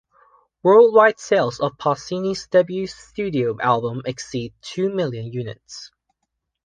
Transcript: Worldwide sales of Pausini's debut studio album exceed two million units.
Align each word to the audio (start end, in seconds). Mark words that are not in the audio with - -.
Worldwide 0.63 1.19
sales 1.19 1.59
of 1.59 1.77
Pausini's 1.77 2.47
debut 2.47 2.87
studio 2.87 3.59
album 3.61 4.01
exceed 4.03 4.51
two 4.63 4.89
million 4.91 5.31
units. 5.31 5.91